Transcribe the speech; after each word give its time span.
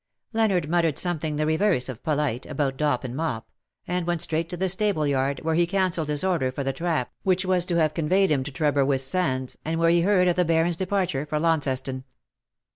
^^ 0.33 0.33
Leonard 0.33 0.67
muttered 0.67 0.97
something 0.97 1.35
the 1.35 1.45
reverse 1.45 1.87
of 1.87 2.01
polite 2.01 2.47
about 2.47 2.75
Dop 2.75 3.03
and 3.03 3.15
Mop, 3.15 3.47
and 3.87 4.07
went 4.07 4.23
straight 4.23 4.49
to 4.49 4.57
the 4.57 4.67
stable 4.67 5.05
yard, 5.05 5.39
where 5.43 5.53
he 5.53 5.67
cancelled 5.67 6.07
his 6.07 6.23
order 6.23 6.51
for 6.51 6.63
the 6.63 6.73
trap 6.73 7.11
which 7.21 7.45
was 7.45 7.65
to 7.65 7.75
have 7.75 7.93
conveyed 7.93 8.31
him 8.31 8.43
to 8.45 8.51
Trebarwith 8.51 9.01
sands, 9.03 9.59
and 9.63 9.79
where 9.79 9.91
he 9.91 10.01
heard 10.01 10.27
of 10.27 10.37
the 10.37 10.43
Baron^s 10.43 10.75
departure 10.75 11.27
for 11.27 11.39
Launceston. 11.39 12.03